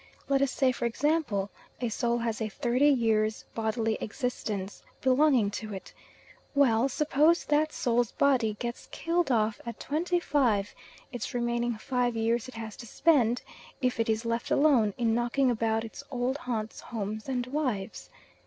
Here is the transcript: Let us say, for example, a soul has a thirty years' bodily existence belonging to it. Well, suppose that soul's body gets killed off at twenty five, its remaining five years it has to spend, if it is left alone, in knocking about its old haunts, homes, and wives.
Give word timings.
Let 0.27 0.41
us 0.41 0.51
say, 0.51 0.71
for 0.71 0.85
example, 0.85 1.51
a 1.79 1.89
soul 1.89 2.17
has 2.17 2.41
a 2.41 2.49
thirty 2.49 2.89
years' 2.89 3.45
bodily 3.53 3.99
existence 4.01 4.81
belonging 4.99 5.51
to 5.51 5.75
it. 5.75 5.93
Well, 6.55 6.89
suppose 6.89 7.45
that 7.45 7.71
soul's 7.71 8.11
body 8.11 8.55
gets 8.59 8.87
killed 8.91 9.31
off 9.31 9.61
at 9.63 9.79
twenty 9.79 10.19
five, 10.19 10.73
its 11.11 11.35
remaining 11.35 11.77
five 11.77 12.15
years 12.15 12.47
it 12.47 12.55
has 12.55 12.75
to 12.77 12.87
spend, 12.87 13.43
if 13.79 13.99
it 13.99 14.09
is 14.09 14.25
left 14.25 14.49
alone, 14.49 14.95
in 14.97 15.13
knocking 15.13 15.51
about 15.51 15.83
its 15.83 16.03
old 16.09 16.39
haunts, 16.39 16.79
homes, 16.79 17.29
and 17.29 17.45
wives. 17.45 18.09